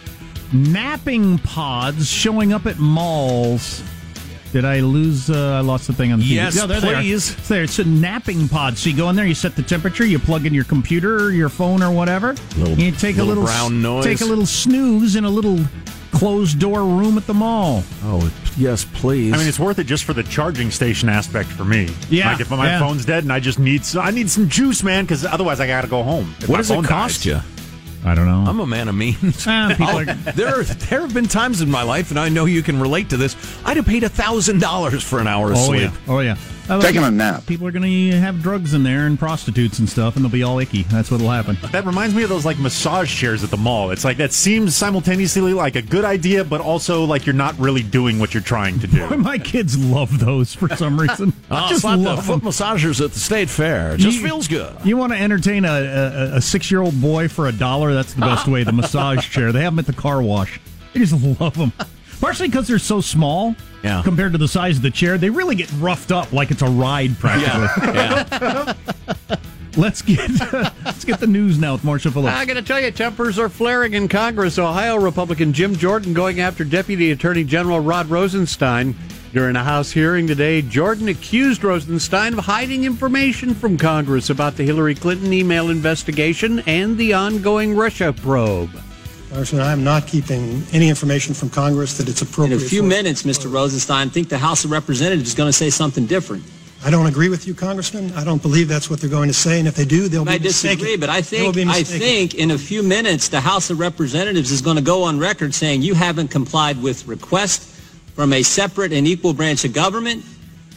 [0.53, 3.81] Napping pods showing up at malls.
[4.51, 5.29] Did I lose?
[5.29, 6.35] Uh, I lost the thing on the TV.
[6.35, 7.01] Yes, Yeah, there they are.
[7.01, 7.31] please.
[7.33, 7.63] It's there.
[7.63, 8.77] It's a napping pod.
[8.77, 11.31] So you go in there, you set the temperature, you plug in your computer or
[11.31, 12.35] your phone or whatever.
[12.57, 14.05] Little- you take a little little brown noise.
[14.05, 15.59] Take a little snooze in a little
[16.11, 17.83] closed door room at the mall.
[18.03, 19.33] Oh yes, please.
[19.33, 21.89] I mean, it's worth it just for the charging station aspect for me.
[22.09, 22.79] Yeah, like if my yeah.
[22.79, 25.67] phone's dead and I just need some, I need some juice, man, because otherwise I
[25.67, 26.33] got to go home.
[26.39, 27.25] If what does it cost dies.
[27.25, 27.39] you?
[28.05, 28.43] I don't know.
[28.47, 29.45] I'm a man of means.
[29.47, 32.61] Ah, are- there, are, there have been times in my life, and I know you
[32.61, 33.35] can relate to this.
[33.65, 35.91] I'd have paid a thousand dollars for an hour of oh sleep.
[35.91, 35.97] yeah.
[36.07, 36.37] Oh yeah.
[36.67, 37.45] Uh, Taking a nap.
[37.45, 40.41] People are going to have drugs in there and prostitutes and stuff, and they'll be
[40.41, 40.81] all icky.
[40.83, 41.57] That's what'll happen.
[41.71, 43.91] That reminds me of those like massage chairs at the mall.
[43.91, 47.83] It's like that seems simultaneously like a good idea, but also like you're not really
[47.83, 49.07] doing what you're trying to do.
[49.17, 51.33] My kids love those for some reason.
[51.51, 53.93] I Just slap the love foot massagers at the state fair.
[53.93, 54.75] It just You- feels good.
[54.83, 57.93] You want to entertain a, a, a six year old boy for a dollar?
[57.93, 58.63] That's the best way.
[58.63, 59.51] The massage chair.
[59.51, 60.59] They have them at the car wash.
[60.95, 61.73] I just love them.
[62.21, 64.01] Partially because they're so small Yeah.
[64.03, 65.17] compared to the size of the chair.
[65.17, 67.93] They really get roughed up like it's a ride practically.
[67.93, 68.73] Yeah.
[69.77, 70.29] Let's get
[70.85, 72.33] let's get the news now with Marshall Phillips.
[72.33, 74.57] I got to tell you, tempers are flaring in Congress.
[74.57, 78.95] Ohio Republican Jim Jordan going after Deputy Attorney General Rod Rosenstein.
[79.33, 84.63] During a House hearing today, Jordan accused Rosenstein of hiding information from Congress about the
[84.63, 88.69] Hillary Clinton email investigation and the ongoing Russia probe.
[89.35, 92.57] Congressman, I am not keeping any information from Congress that it's appropriate.
[92.57, 93.51] In a few minutes, Mr.
[93.51, 96.45] Rosenstein, I think the House of Representatives is going to say something different.
[96.85, 98.13] I don't agree with you, Congressman.
[98.13, 100.37] I don't believe that's what they're going to say, and if they do, they'll I
[100.37, 100.77] be mistaken.
[100.77, 104.61] disagree, but I think I think in a few minutes the House of Representatives is
[104.61, 107.77] going to go on record saying you haven't complied with requests
[108.15, 110.23] from a separate and equal branch of government,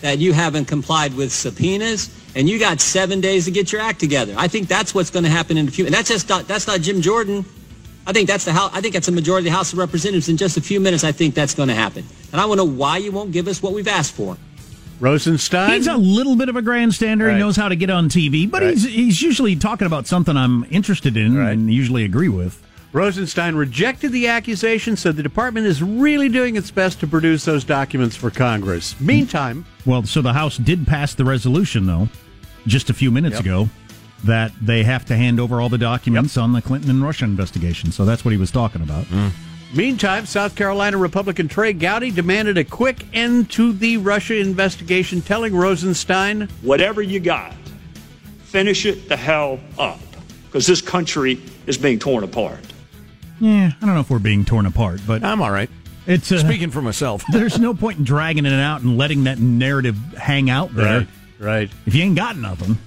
[0.01, 4.01] that you haven't complied with subpoenas, and you got seven days to get your act
[4.01, 4.35] together.
[4.37, 5.87] I think that's what's going to happen in a few.
[5.87, 7.45] And that's just not, that's not Jim Jordan.
[8.09, 8.71] I think that's the House.
[8.73, 10.31] I think that's a majority of the House of Representatives.
[10.31, 12.05] In just a few minutes, I think that's going to happen.
[12.33, 14.37] And I want to know why you won't give us what we've asked for.
[14.99, 15.73] Rosenstein?
[15.75, 17.27] He's a little bit of a grandstander.
[17.27, 17.35] Right.
[17.35, 18.73] He knows how to get on TV, but Right.
[18.75, 22.61] he's he's usually talking about something I'm interested in and usually agree with.
[22.93, 27.63] Rosenstein rejected the accusation, said the department is really doing its best to produce those
[27.63, 28.99] documents for Congress.
[28.99, 32.09] Meantime, Well, so the House did pass the resolution, though,
[32.67, 33.41] just a few minutes Yep.
[33.45, 33.69] ago,
[34.25, 37.93] that they have to hand over all the documents on the Clinton and Russia investigation.
[37.93, 39.07] So that's what he was talking about.
[39.75, 45.55] Meantime, South Carolina Republican Trey Gowdy demanded a quick end to the Russia investigation, telling
[45.55, 47.53] Rosenstein, Whatever you got,
[48.45, 50.01] finish it the hell up
[50.47, 52.61] because this country is being torn apart.
[53.41, 55.69] Yeah, I don't know if we're being torn apart, but I'm all right.
[56.07, 57.23] It's uh, Speaking for myself.
[57.33, 61.01] there's no point in dragging it out and letting that narrative hang out there.
[61.01, 61.71] Right, right.
[61.85, 62.79] If you ain't got nothing.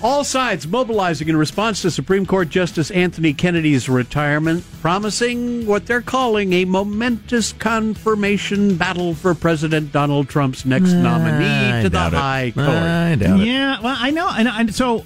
[0.00, 6.02] All sides mobilizing in response to Supreme Court Justice Anthony Kennedy's retirement, promising what they're
[6.02, 12.12] calling a momentous confirmation battle for President Donald Trump's next nominee I to the doubt
[12.12, 12.16] it.
[12.16, 12.68] High Court.
[12.68, 13.46] I doubt it.
[13.48, 15.04] Yeah, well, I know, and, and so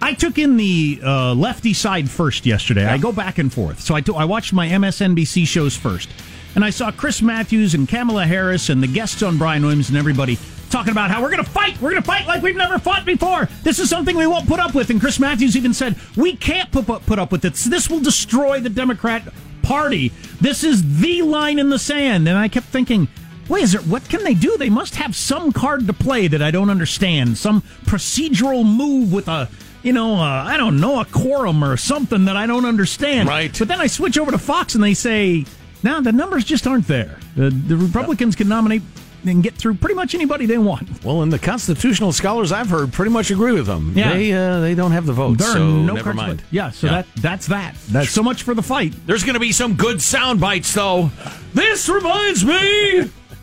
[0.00, 2.84] I took in the uh, lefty side first yesterday.
[2.84, 6.08] I go back and forth, so I I watched my MSNBC shows first,
[6.56, 9.96] and I saw Chris Matthews and Kamala Harris and the guests on Brian Williams and
[9.96, 10.36] everybody
[10.72, 13.04] talking about how we're going to fight, we're going to fight like we've never fought
[13.04, 13.48] before.
[13.62, 16.72] This is something we won't put up with, and Chris Matthews even said we can't
[16.72, 17.64] put put up with this.
[17.64, 19.22] This will destroy the Democrat
[19.62, 20.08] Party.
[20.40, 23.08] This is the line in the sand, and I kept thinking.
[23.48, 24.56] Wait, is it what can they do?
[24.56, 27.36] They must have some card to play that I don't understand.
[27.36, 29.48] Some procedural move with a,
[29.82, 33.28] you know, uh, I don't know, a quorum or something that I don't understand.
[33.28, 33.54] Right.
[33.58, 35.44] But then I switch over to Fox and they say,
[35.82, 37.18] no, the numbers just aren't there.
[37.34, 38.82] The, the Republicans can nominate
[39.24, 41.04] and get through pretty much anybody they want.
[41.04, 43.92] Well, and the constitutional scholars I've heard pretty much agree with them.
[43.94, 44.12] Yeah.
[44.12, 46.38] They uh, they don't have the votes, There are so no never mind.
[46.40, 46.48] play.
[46.50, 46.92] Yeah, so Yeah.
[46.92, 47.74] that that's that.
[47.88, 48.94] That's so much for the fight.
[49.06, 51.10] There's going to be some good sound bites, though.
[51.54, 53.00] This reminds me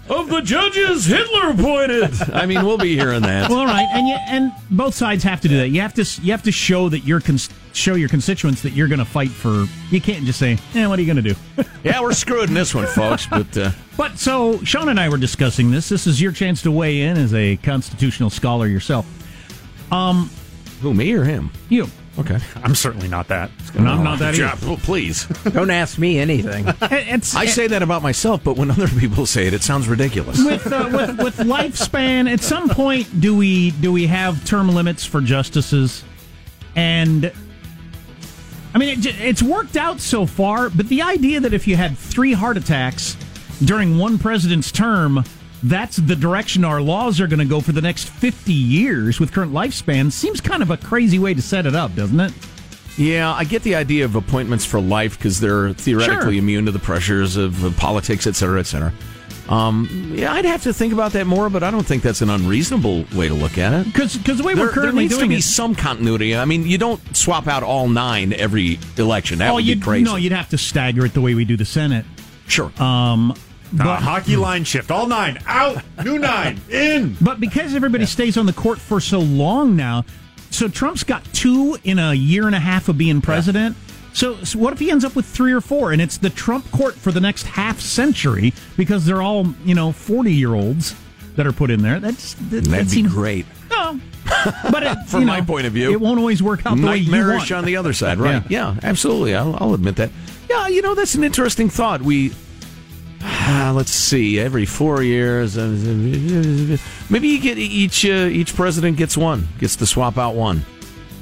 [0.10, 2.10] of the judges Hitler appointed.
[2.34, 3.50] I mean, we'll be hearing that.
[3.50, 5.70] Well, all right, and you, and both sides have to do that.
[5.70, 8.88] You have to you have to show that you're cons- show your constituents that you're
[8.88, 9.66] going to fight for.
[9.92, 12.56] You can't just say, "Yeah, what are you going to do?" yeah, we're screwed in
[12.56, 13.26] this one, folks.
[13.28, 15.90] But uh, But so Sean and I were discussing this.
[15.90, 19.06] This is your chance to weigh in as a constitutional scholar yourself.
[19.92, 20.30] Um,
[20.82, 21.52] who me or him?
[21.70, 21.88] You.
[22.18, 22.38] Okay.
[22.64, 23.50] I'm certainly not that.
[23.76, 24.68] And I'm not that Yeah, either.
[24.68, 25.26] well, please.
[25.54, 26.66] Don't ask me anything.
[26.92, 30.44] It's, I say that about myself, but when other people say it, it sounds ridiculous.
[30.44, 32.30] with, uh, with with lifespan.
[32.32, 36.04] At some point, do we do we have term limits for justices?
[36.76, 37.32] And I
[38.80, 40.70] mean, it, it's worked out so far.
[40.70, 43.16] But the idea that if you had three heart attacks
[43.64, 45.24] during one president's term,
[45.64, 49.34] that's the direction our laws are going to go for the next fifty years with
[49.34, 52.34] current lifespan seems kind of a crazy way to set it up, doesn't it?
[52.98, 56.40] Yeah, I get the idea of appointments for life because they're theoretically Sure.
[56.44, 58.94] immune to the pressures of, of politics, et cetera, et cetera.
[59.50, 62.30] Um, yeah, I'd have to think about that more, but I don't think that's an
[62.30, 63.86] unreasonable way to look at it.
[63.86, 66.36] Because the way there, we're currently there needs doing to be it, some continuity.
[66.36, 69.40] I mean, you don't swap out all nine every election.
[69.40, 70.08] That would be you'd, crazy.
[70.08, 72.06] Oh, No, you'd have to stagger it the way we do the Senate.
[72.48, 72.72] Sure.
[72.82, 73.34] Um,
[73.80, 74.92] Uh, hockey line shift.
[74.92, 75.84] All nine out.
[76.04, 77.18] New nine in.
[77.22, 80.06] But because everybody stays on the court for so long now,
[80.52, 83.76] so Trump's got two in a year and a half of being president.
[84.20, 86.70] So, so what if he ends up with three or four, and it's the Trump
[86.72, 90.94] court for the next half century because they're all you know forty year olds
[91.38, 92.02] that are put in there?
[92.02, 93.46] That's that, that That'd be great.
[93.72, 93.98] no,
[94.70, 96.98] but it, From my know, point of view, it won't always work out the way
[96.98, 98.44] you Nightmarish on the other side, right?
[98.52, 99.36] Yeah, absolutely.
[99.36, 100.10] I'll, I'll admit that.
[100.50, 102.02] Yeah, you know that's an interesting thought.
[102.02, 102.34] We
[103.22, 106.78] ah, let's see, every four years, uh,
[107.10, 110.66] maybe you get each uh, each president gets one, gets to swap out one,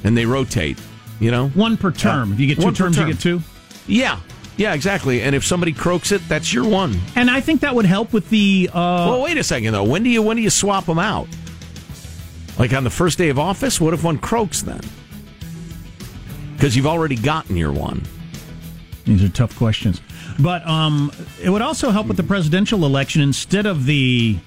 [0.02, 0.80] and they rotate.
[1.20, 2.32] You know, One per term.
[2.32, 3.42] If you get two terms, you get two.
[3.86, 4.20] Yeah,
[4.56, 5.22] yeah, exactly.
[5.22, 6.98] And if somebody croaks it, that's your one.
[7.14, 8.68] And I think that would help with the.
[8.72, 8.74] Uh,
[9.10, 9.84] well, wait a second though.
[9.84, 11.28] When do you when do you swap them out?
[12.58, 13.80] Like on the first day of office?
[13.80, 14.80] What if one croaks then?
[16.54, 18.02] Because you've already gotten your one.
[19.04, 20.00] These are tough questions.
[20.40, 24.38] But um, it would also help with the presidential election instead of the.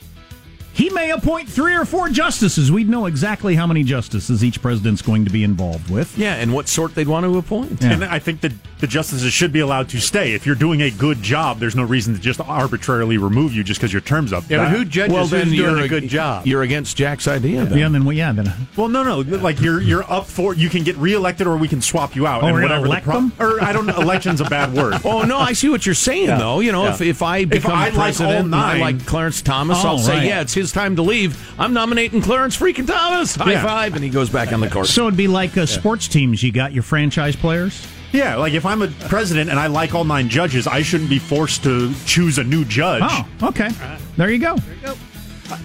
[0.73, 2.71] He may appoint three or four justices.
[2.71, 6.17] We'd know exactly how many justices each president's going to be involved with.
[6.17, 7.83] Yeah, and what sort they'd want to appoint.
[7.83, 10.33] And I think that the justices should be allowed to stay.
[10.33, 13.79] If you're doing a good job, there's no reason to just arbitrarily remove you just
[13.79, 14.43] because your term's up.
[14.49, 16.47] Yeah, but who judges Well, then who's you're doing a good job?
[16.47, 17.65] You're against Jack's idea.
[17.65, 17.77] Then.
[17.77, 19.19] Yeah, then well, yeah, then uh, Well, no, no.
[19.37, 22.43] Like you're you're up for you can get reelected or we can swap you out.
[22.43, 23.31] Oh, and we're gonna whatever elect the them?
[23.39, 23.99] Or I don't know.
[23.99, 24.95] Election's a bad word.
[25.05, 26.37] Oh no, I see what you're saying Yeah.
[26.39, 26.59] though.
[26.61, 26.93] You know, Yeah.
[26.93, 29.89] if if I become I like all president, and I nine- like Clarence Thomas, Oh,
[29.89, 31.37] I'll say, yeah, it's his time to leave.
[31.59, 33.35] I'm nominating Clarence freaking Thomas.
[33.35, 33.63] High Yeah.
[33.63, 34.87] five, and he goes back on the court.
[34.87, 36.41] so it'd be like uh, sports teams.
[36.43, 37.85] You got your franchise players.
[38.13, 41.19] Yeah, like if I'm a president and I like all nine judges, I shouldn't be
[41.19, 43.03] forced to choose a new judge.
[43.05, 43.69] Oh, okay.
[44.17, 44.57] There you go.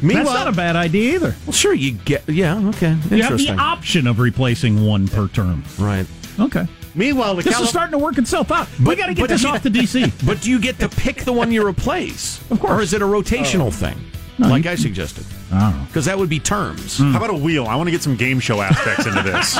[0.02, 1.34] Meanwhile- That's not a bad idea either.
[1.46, 2.28] well, sure, you get.
[2.28, 3.58] Yeah, okay, You have the interesting.
[3.58, 5.62] option of replacing one per term.
[5.78, 6.06] Right.
[6.40, 6.66] Okay.
[6.94, 8.68] Meanwhile, the This Cali- is starting to work itself out.
[8.80, 10.10] But, we got to get but this off to DC.
[10.26, 12.40] But do you get to pick the one you replace?
[12.50, 12.72] Of course.
[12.72, 13.70] Or is it a rotational Oh.
[13.70, 13.96] thing?
[14.38, 15.24] No, like you- I suggested.
[15.52, 15.56] Oh.
[15.56, 15.84] I don't know.
[15.86, 16.98] Because that would be terms.
[16.98, 17.12] Hmm.
[17.12, 17.66] How about a wheel?
[17.66, 19.56] I want to get some game show aspects into this.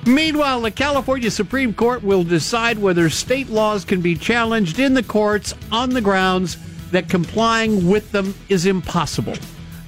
[0.06, 5.02] Meanwhile, the California Supreme Court will decide whether state laws can be challenged in the
[5.02, 6.56] courts on the grounds
[6.90, 9.34] that complying with them is impossible.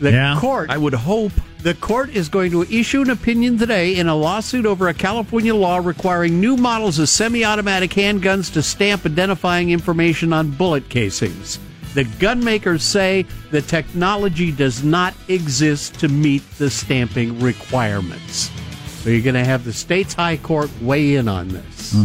[0.00, 0.36] The Yeah.
[0.38, 1.32] court I would hope.
[1.64, 5.52] the court is going to issue an opinion today in a lawsuit over a California
[5.54, 11.58] law requiring new models of semi-automatic handguns to stamp identifying information on bullet casings.
[11.94, 18.50] The gun makers say the technology does not exist to meet the stamping requirements.
[18.86, 21.92] So you're going to have the state's high court weigh in on this.
[21.92, 22.04] Hmm.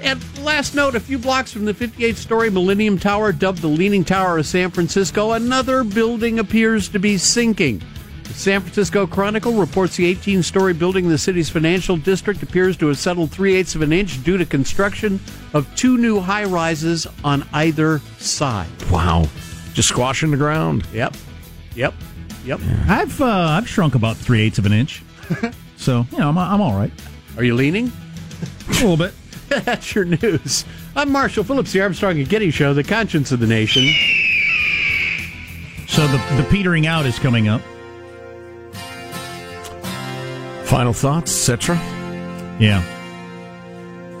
[0.00, 4.04] And last note, a few blocks from the 58 story Millennium Tower, dubbed the Leaning
[4.04, 7.82] Tower of San Francisco, another building appears to be sinking.
[8.28, 12.76] The San Francisco Chronicle reports the 18 story building in the city's financial district appears
[12.76, 15.18] to have settled three eighths of an inch due to construction
[15.54, 18.68] of two new high rises on either side.
[18.90, 19.26] Wow.
[19.72, 20.86] Just squashing the ground.
[20.92, 21.14] Yep.
[21.74, 21.94] Yep.
[22.44, 22.60] Yep.
[22.86, 25.02] I've uh, I've shrunk about three eighths of an inch,
[25.76, 26.92] so you know I'm I'm all right.
[27.36, 27.92] Are you leaning?
[28.68, 29.14] A little bit.
[29.48, 30.64] That's your news.
[30.96, 33.84] I'm Marshall Phillips, the Armstrong and Getty Show, the conscience of the nation.
[35.88, 37.60] So the the petering out is coming up.
[40.68, 41.76] Final thoughts, etc.
[42.60, 42.82] Yeah.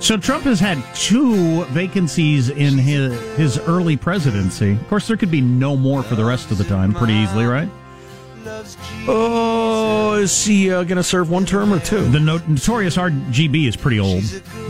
[0.00, 4.72] So Trump has had two vacancies in his his early presidency.
[4.72, 7.44] Of course, there could be no more for the rest of the time, pretty easily,
[7.44, 7.68] right?
[9.10, 12.08] Oh, is he uh, going to serve one term or two?
[12.08, 14.22] The no- notorious RBG is pretty old.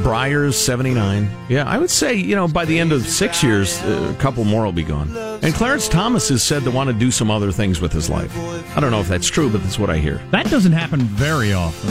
[0.03, 1.29] Breyer's 79.
[1.49, 4.45] Yeah, I would say, you know, by the end of six years, uh, a couple
[4.45, 5.14] more will be gone.
[5.43, 8.33] And Clarence Thomas is said to want to do some other things with his life.
[8.77, 10.21] I don't know if that's true, but that's what I hear.
[10.31, 11.91] That doesn't happen very often,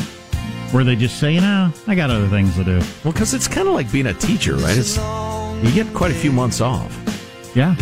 [0.72, 3.68] where they just say, "No, I got other things to do." Well, because it's kind
[3.68, 4.78] of like being a teacher, right?
[4.78, 6.94] It's You get quite a few months off.
[7.56, 7.76] Yeah,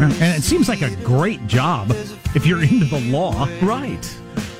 [0.00, 1.90] and it seems like a great job
[2.34, 3.48] if you're into the law.
[3.62, 4.18] Right.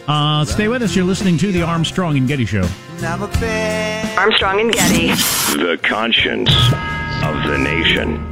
[0.09, 0.96] Uh, stay with us.
[0.96, 2.66] You're listening to the Armstrong and Getty Show.
[3.03, 5.09] Armstrong and Getty.
[5.59, 6.51] The conscience
[7.22, 8.29] of the nation.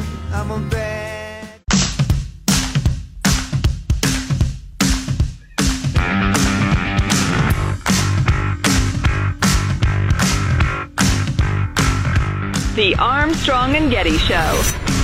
[12.75, 14.96] The Armstrong and Getty Show.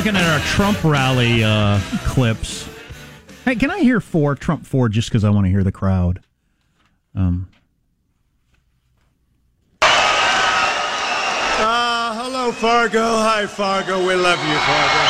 [0.00, 2.66] Looking at our Trump rally uh, clips.
[3.44, 6.22] Hey, can I hear four Trump four just because I want to hear the crowd?
[7.14, 7.50] Um,
[11.62, 13.02] Uh, hello, Fargo.
[13.02, 13.98] Hi, Fargo.
[13.98, 15.04] We love you, Fargo.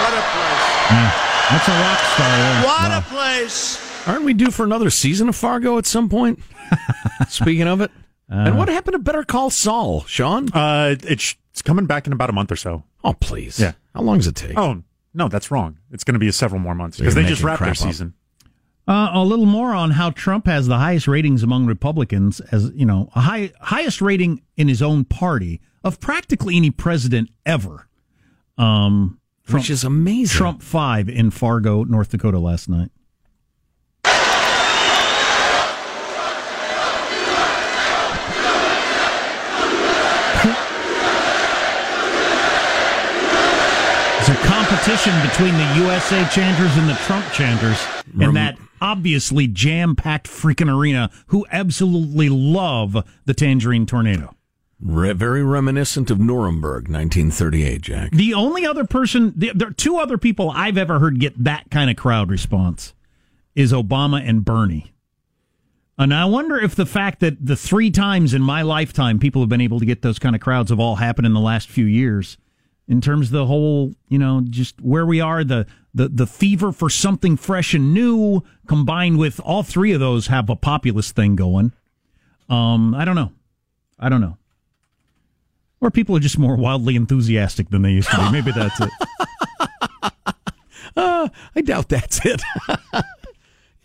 [0.00, 0.66] What a place.
[0.90, 1.12] yeah,
[1.52, 2.36] that's a rock star.
[2.36, 2.64] there.
[2.64, 2.98] What Wow.
[2.98, 4.08] a place.
[4.08, 6.40] Aren't we due for another season of Fargo at some point?
[7.28, 7.92] Speaking of it.
[8.28, 10.48] and what happened to Better Call Saul, Sean?
[10.52, 12.84] Uh, it's it's coming back in about a month or so.
[13.04, 13.58] Oh, please.
[13.58, 13.72] Yeah.
[13.94, 14.56] How long does it take?
[14.56, 14.82] Oh
[15.12, 15.78] no, that's wrong.
[15.90, 17.76] It's going to be several more months because you're they just wrapped their up.
[17.76, 18.14] season.
[18.88, 22.84] Uh, a little more on how Trump has the highest ratings among Republicans, as you
[22.86, 27.88] know, a high highest rating in his own party of practically any president ever.
[28.58, 29.18] Um,
[29.50, 30.36] Which is amazing.
[30.36, 32.90] Trump five in Fargo, North Dakota last night.
[44.18, 44.34] It's a
[44.84, 47.78] competition between the USA chanters and the Trump chanters
[48.14, 54.34] in Rem- that obviously jam packed freaking arena who absolutely love the Tangerine Tornado.
[54.80, 58.10] Re- very reminiscent of Nuremberg, 1938, Jack.
[58.12, 61.70] The only other person, the- there are two other people I've ever heard get that
[61.70, 62.94] kind of crowd response
[63.54, 64.92] is Obama and Bernie.
[65.98, 69.50] And I wonder if the fact that the three times in my lifetime people have
[69.50, 71.84] been able to get those kind of crowds have all happened in the last few
[71.84, 72.38] years,
[72.90, 76.72] in terms of the whole, you know, just where we are, the the the fever
[76.72, 81.36] for something fresh and new, combined with all three of those have a populist thing
[81.36, 81.72] going.
[82.48, 83.30] Um, I don't know,
[83.98, 84.36] I don't know,
[85.80, 88.32] or people are just more wildly enthusiastic than they used to be.
[88.32, 88.90] Maybe that's it.
[90.96, 92.42] Uh, I doubt that's it.
[92.92, 93.02] I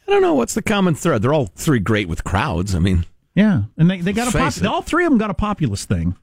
[0.07, 0.33] don't know.
[0.33, 1.21] What's the common thread?
[1.21, 2.73] They're all three great with crowds.
[2.73, 3.05] I mean,
[3.35, 6.15] Yeah, and they, they got a pop- all three of them got a populist thing.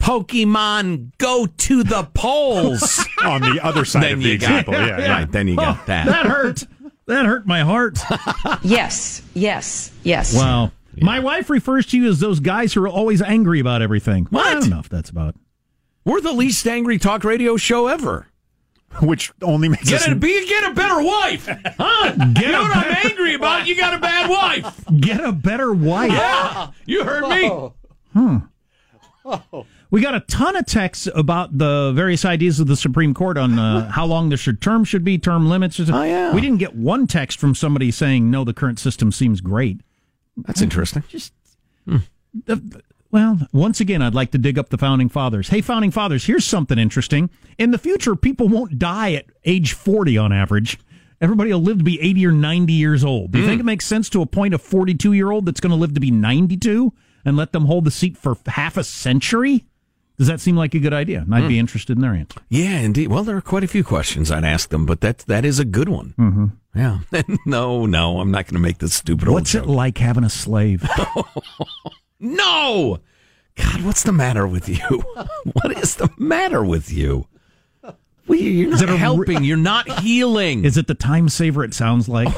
[0.00, 3.04] Pokemon, go to the polls.
[3.24, 5.12] On the other side Then of the you got- example, yeah, yeah.
[5.12, 6.06] Right, then you got Oh, that.
[6.06, 6.64] That hurt.
[7.06, 7.98] That hurt my heart.
[8.62, 10.34] Yes, yes, yes.
[10.34, 10.72] Wow.
[11.00, 14.26] My wife refers to you as those guys who are always angry about everything.
[14.30, 15.34] Well, I don't know if that's about.
[16.04, 18.26] We're the least angry talk radio show ever.
[19.02, 21.46] Which only makes Get us a, be, get a better wife,
[21.78, 22.12] huh?
[22.34, 23.66] Get you know what I'm angry about?
[23.66, 24.84] You got a bad wife.
[25.00, 26.10] Get a better wife.
[26.10, 27.70] Yeah, you heard me.
[28.12, 28.38] Hmm.
[29.90, 33.58] We got a ton of texts about the various ideas of the Supreme Court on
[33.58, 35.80] uh, how long the should, term should be, term limits.
[35.80, 36.32] Oh, yeah.
[36.32, 39.80] We didn't get one text from somebody saying, no, the current system seems great.
[40.36, 41.02] That's interesting.
[41.08, 41.32] Just,
[42.48, 42.56] uh,
[43.10, 45.48] well, once again, I'd like to dig up the founding fathers.
[45.48, 47.28] Hey, founding fathers, here's something interesting.
[47.58, 50.78] In the future, people won't die at age 40 on average.
[51.20, 53.32] Everybody will live to be 80 or 90 years old.
[53.32, 53.50] Do you Hmm.
[53.50, 56.00] think it makes sense to appoint a 42 year old that's going to live to
[56.00, 56.92] be 92
[57.24, 59.64] and let them hold the seat for half a century?
[60.20, 61.20] Does that seem like a good idea?
[61.22, 62.42] And I'd be interested in their answer.
[62.50, 63.08] Yeah, indeed.
[63.08, 65.64] Well, there are quite a few questions I'd ask them, but that that is a
[65.64, 66.12] good one.
[66.18, 66.46] Mm-hmm.
[66.74, 66.98] Yeah.
[67.46, 70.86] no, no, I'm not going to make this stupid What's it like having a slave?
[72.20, 72.98] No!
[73.56, 74.76] God, what's the matter with you?
[75.54, 77.26] what is the matter with you?
[78.26, 79.42] Well, you're not a re- helping.
[79.42, 80.66] You're not healing.
[80.66, 82.28] Is it the time saver it sounds like?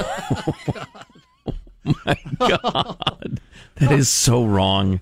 [1.85, 3.41] my God.
[3.75, 5.01] That is so wrong.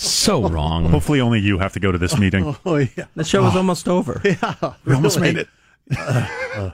[0.00, 0.86] So wrong.
[0.86, 2.56] Hopefully, only you have to go to this meeting.
[2.64, 4.20] Oh yeah, The show was almost over.
[4.24, 5.48] Yeah, we almost made it.
[5.90, 6.72] it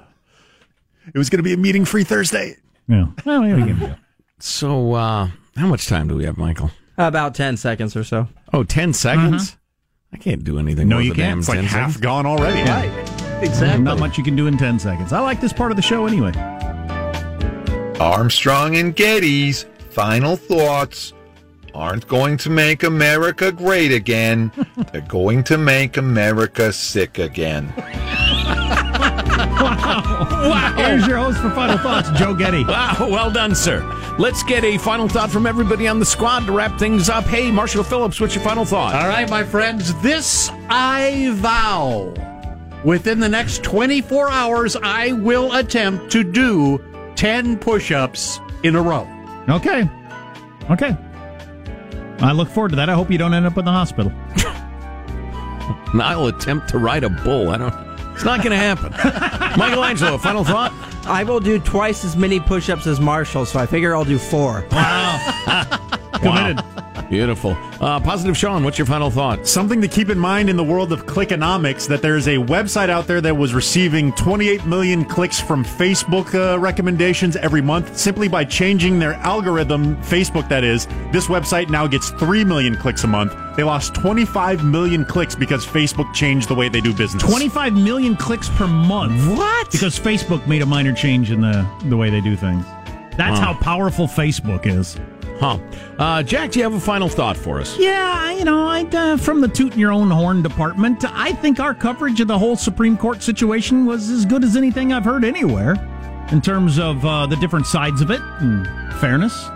[1.14, 2.56] was going to be a meeting-free Thursday.
[2.88, 3.06] Yeah.
[3.24, 3.94] Well, here we go.
[4.38, 6.70] So, uh, how much time do we have, Michael?
[6.98, 8.28] About 10 seconds or so.
[8.52, 9.56] Oh, 10 seconds?
[10.12, 10.88] I can't do anything.
[10.88, 11.38] No, more you than can't.
[11.40, 11.96] It's 10 like half seconds.
[12.02, 12.62] gone already.
[12.68, 13.42] Right.
[13.42, 13.82] Exactly.
[13.82, 15.12] Not much you can do in 10 seconds.
[15.12, 16.32] I like this part of the show anyway.
[17.98, 21.12] Armstrong and Getty's final thoughts
[21.76, 24.50] aren't going to make America great again.
[24.92, 27.72] They're going to make America sick again.
[29.36, 30.74] wow.
[30.76, 32.64] Here's your host for Final Thoughts, Joe Getty.
[32.64, 33.84] Wow, well done, sir.
[34.18, 37.24] Let's get a final thought from everybody on the squad to wrap things up.
[37.24, 38.94] Hey, Marshall Phillips, what's your final thought?
[38.94, 42.14] All right, my friends, this I vow.
[42.84, 46.82] Within the next 24 hours, I will attempt to do
[47.16, 49.06] 10 push ups in a row.
[49.48, 49.88] Okay.
[50.70, 50.96] Okay.
[52.20, 52.88] I look forward to that.
[52.88, 54.12] I hope you don't end up in the hospital.
[55.92, 57.50] And I'll attempt to ride a bull.
[57.50, 57.74] I don't.
[58.14, 58.92] It's not going to happen.
[59.58, 60.72] Michelangelo, final thought.
[61.06, 64.18] I will do twice as many push ups as Marshall, so I figure I'll do
[64.18, 64.66] four.
[64.72, 65.98] Wow.
[66.14, 66.64] Committed.
[67.08, 67.52] Beautiful.
[67.80, 69.46] Uh, Positive Sean, what's your final thought?
[69.46, 73.06] Something to keep in mind in the world of clickonomics that there's a website out
[73.06, 78.44] there that was receiving 28 million clicks from Facebook uh, recommendations every month simply by
[78.44, 80.86] changing their algorithm, Facebook that is.
[81.12, 83.32] This website now gets 3 million clicks a month.
[83.56, 87.22] They lost 25 million clicks because Facebook changed the way they do business.
[87.22, 89.38] 25 million clicks per month.
[89.38, 89.70] What?
[89.70, 92.64] Because Facebook made a minor change in the, the way they do things.
[93.16, 93.52] That's Huh.
[93.52, 94.98] how powerful Facebook is.
[95.38, 95.58] Huh.
[95.98, 97.78] Uh, Jack, do you have a final thought for us?
[97.78, 101.74] Yeah, you know, I, uh, from the tooting your own horn department, I think our
[101.74, 105.74] coverage of the whole Supreme Court situation was as good as anything I've heard anywhere
[106.32, 109.48] in terms of uh, the different sides of it and fairness.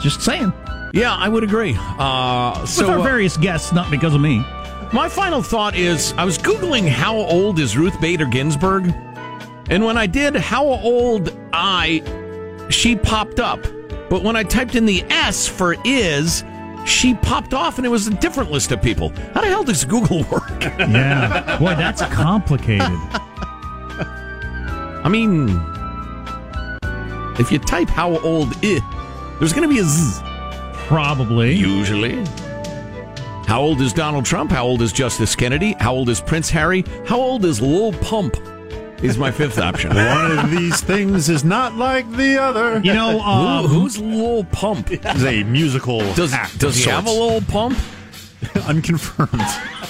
[0.00, 0.52] Just saying.
[0.92, 1.76] Yeah, I would agree.
[1.78, 4.38] Uh, With so, our uh, various guests, not because of me.
[4.92, 8.94] My final thought is I was Googling how old is Ruth Bader Ginsburg?
[9.68, 12.02] And when I did how old I,
[12.70, 13.66] she popped up.
[14.08, 16.44] But when I typed in the S for is,
[16.86, 19.08] she popped off and it was a different list of people.
[19.34, 20.62] How the hell does Google work?
[20.62, 21.58] Yeah.
[21.58, 22.80] Boy, that's complicated.
[25.04, 25.48] I mean,
[27.40, 28.80] if you type how old is,
[29.38, 30.20] there's going to be a Z.
[30.86, 31.52] Probably.
[31.54, 32.24] Usually.
[33.46, 34.50] How old is Donald Trump?
[34.50, 35.74] How old is Justice Kennedy?
[35.78, 36.84] How old is Prince Harry?
[37.06, 38.36] How old is Lil Pump?
[39.02, 39.90] Is my fifth option.
[39.94, 42.80] One of these things is not like the other.
[42.80, 44.90] You know, um, Who, who's Lil Pump?
[44.90, 47.20] Is a musical Does, act does of he have a sorts.
[47.32, 47.78] Lil Pump?
[48.66, 49.42] Unconfirmed.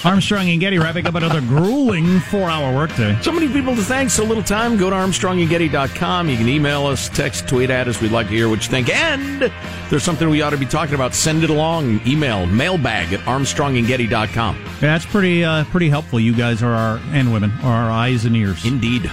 [0.05, 3.17] Armstrong and Getty wrapping up another grueling four hour workday.
[3.21, 4.77] So many people to thank, so little time.
[4.77, 6.29] Go to ArmstrongandGetty.com.
[6.29, 8.01] You can email us, text, tweet at us.
[8.01, 8.89] We'd like to hear what you think.
[8.89, 9.53] And if
[9.89, 12.01] there's something we ought to be talking about, send it along.
[12.07, 14.55] Email mailbag at ArmstrongandGetty.com.
[14.55, 16.19] Yeah, that's pretty uh, pretty helpful.
[16.19, 18.65] You guys are our and women are our eyes and ears.
[18.65, 19.11] Indeed.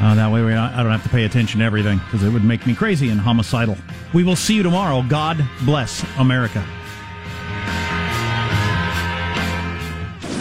[0.00, 2.44] Uh, that way, not, I don't have to pay attention to everything because it would
[2.44, 3.76] make me crazy and homicidal.
[4.14, 5.02] We will see you tomorrow.
[5.02, 6.64] God bless America.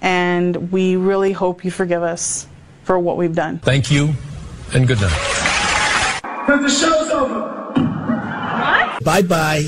[0.00, 2.46] and we really hope you forgive us
[2.84, 3.58] for what we've done.
[3.58, 4.14] Thank you,
[4.74, 6.20] and good night.
[6.46, 7.40] Because the show's over.
[7.74, 9.04] What?
[9.04, 9.64] Bye bye.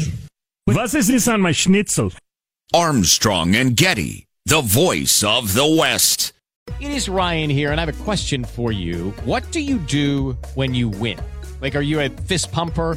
[0.66, 2.12] Was ist this on my schnitzel?
[2.74, 6.32] Armstrong and Getty, the voice of the West.
[6.80, 9.10] It is Ryan here, and I have a question for you.
[9.24, 11.18] What do you do when you win?
[11.60, 12.96] Like, are you a fist pumper?